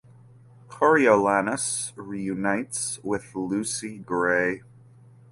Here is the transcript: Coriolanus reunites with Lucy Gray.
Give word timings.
Coriolanus 0.67 1.93
reunites 1.95 2.99
with 3.03 3.35
Lucy 3.35 3.99
Gray. 3.99 4.61